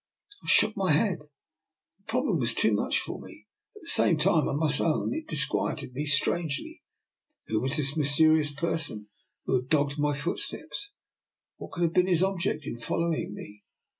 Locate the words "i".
0.43-0.47, 4.49-4.53